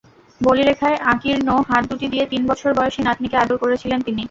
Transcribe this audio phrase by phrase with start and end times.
[0.41, 4.19] বলিরেখায় আকীর্ণ হাত দুটি দিয়ে তিন বছর বয়সী নাতনিকে আদর করছিলেন তিনি।